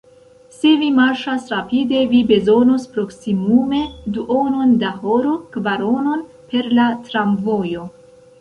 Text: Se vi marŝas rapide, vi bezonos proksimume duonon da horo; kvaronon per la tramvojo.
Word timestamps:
Se 0.53 0.69
vi 0.83 0.87
marŝas 0.99 1.43
rapide, 1.53 1.99
vi 2.13 2.21
bezonos 2.31 2.87
proksimume 2.95 3.83
duonon 4.17 4.75
da 4.85 4.93
horo; 5.05 5.37
kvaronon 5.57 6.25
per 6.55 6.73
la 6.81 6.89
tramvojo. 7.11 7.89